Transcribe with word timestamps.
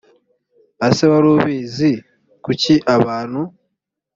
ese 0.87 1.03
wari 1.11 1.27
ubizi 1.37 1.91
kuki 2.43 2.73
abantu 2.95 3.41